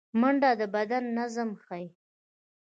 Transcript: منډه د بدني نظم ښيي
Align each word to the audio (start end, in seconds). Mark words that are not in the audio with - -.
منډه 0.19 0.49
د 0.59 0.61
بدني 0.73 1.09
نظم 1.17 1.49
ښيي 1.63 1.87